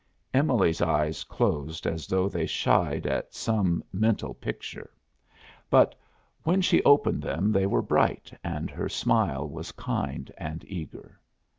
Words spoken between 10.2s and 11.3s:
and eager.